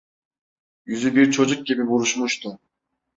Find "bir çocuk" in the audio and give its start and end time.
1.15-1.65